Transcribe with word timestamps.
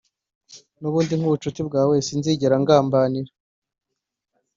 nubundi 0.79 1.13
nkubucuti 1.19 1.61
bwawe 1.67 1.95
sinzigera 2.07 2.55
ngambanira, 2.63 3.31